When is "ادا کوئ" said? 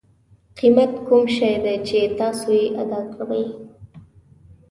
2.81-3.45